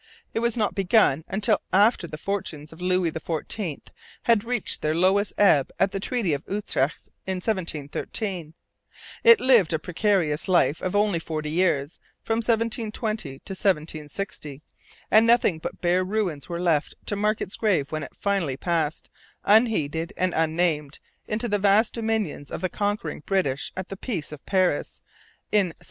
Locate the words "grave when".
17.55-18.01